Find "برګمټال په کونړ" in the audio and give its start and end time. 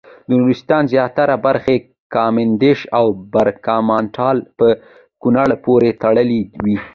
3.33-5.49